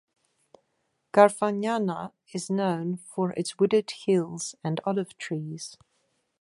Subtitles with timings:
[1.13, 5.77] Garfagnana is known for its wooded hills and olive trees.